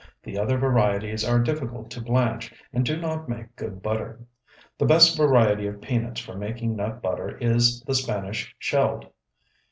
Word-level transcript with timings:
The 0.23 0.35
other 0.35 0.57
varieties 0.57 1.23
are 1.23 1.37
difficult 1.39 1.91
to 1.91 2.01
blanch 2.01 2.51
and 2.73 2.83
do 2.83 2.99
not 2.99 3.29
make 3.29 3.55
good 3.55 3.83
butter. 3.83 4.19
The 4.79 4.87
best 4.87 5.15
variety 5.15 5.67
of 5.67 5.79
peanuts 5.79 6.21
for 6.21 6.35
making 6.35 6.75
nut 6.75 7.03
butter 7.03 7.37
is 7.37 7.81
the 7.81 7.93
Spanish 7.93 8.55
shelled. 8.57 9.05